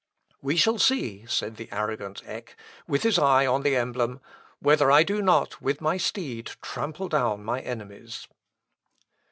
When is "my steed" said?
5.79-6.53